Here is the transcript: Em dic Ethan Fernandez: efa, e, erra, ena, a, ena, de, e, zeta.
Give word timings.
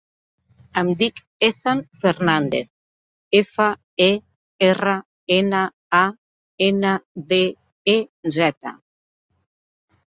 Em 0.81 0.87
dic 1.01 1.19
Ethan 1.47 1.81
Fernandez: 2.05 2.71
efa, 3.41 3.67
e, 4.07 4.09
erra, 4.71 4.97
ena, 5.39 5.61
a, 6.01 6.01
ena, 6.71 6.97
de, 7.35 7.43
e, 7.97 7.99
zeta. 8.41 8.75